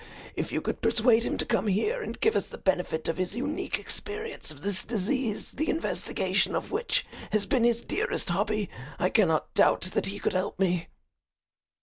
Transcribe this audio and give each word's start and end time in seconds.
If 0.35 0.51
you 0.51 0.61
could 0.61 0.81
persuade 0.81 1.21
him 1.21 1.37
to 1.37 1.45
come 1.45 1.67
here 1.67 2.01
and 2.01 2.19
give 2.19 2.35
us 2.35 2.47
the 2.47 2.57
benefit 2.57 3.07
of 3.07 3.17
his 3.17 3.35
unique 3.37 3.77
experience 3.77 4.49
of 4.49 4.61
this 4.63 4.83
disease, 4.83 5.51
the 5.51 5.69
investigation 5.69 6.55
of 6.55 6.71
which 6.71 7.05
has 7.31 7.45
been 7.45 7.63
his 7.65 7.85
dearest 7.85 8.29
hobby, 8.29 8.67
I 8.97 9.11
cannot 9.11 9.53
doubt 9.53 9.81
that 9.93 10.07
he 10.07 10.17
could 10.17 10.33
help 10.33 10.57
me." 10.57 10.87